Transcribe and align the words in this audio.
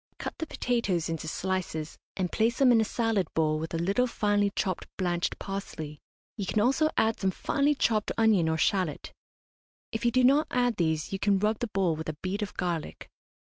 Cut 0.17 0.35
the 0.39 0.47
potatoes 0.47 1.09
into 1.09 1.27
slices, 1.27 1.99
and 2.17 2.31
place 2.31 2.57
them 2.57 2.71
in 2.71 2.81
a 2.81 2.83
salad 2.83 3.27
bowl 3.35 3.59
with 3.59 3.71
a 3.71 3.77
little 3.77 4.07
finely 4.07 4.49
chopped 4.55 4.87
blanched 4.97 5.37
parsley. 5.37 6.01
You 6.35 6.47
can 6.47 6.59
also 6.59 6.89
add 6.97 7.19
some 7.19 7.29
finely 7.29 7.75
chopped 7.75 8.11
onion 8.17 8.49
or 8.49 8.57
shallot. 8.57 9.13
If 9.91 10.03
you 10.03 10.09
do 10.09 10.23
not 10.23 10.47
add 10.49 10.77
these 10.77 11.13
you 11.13 11.19
can 11.19 11.37
rub 11.37 11.59
the 11.59 11.67
bowl 11.67 11.95
with 11.95 12.09
a 12.09 12.17
bead 12.23 12.41
of 12.41 12.55
garlic. 12.57 13.11